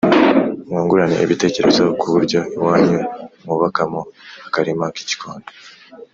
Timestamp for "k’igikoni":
4.95-5.45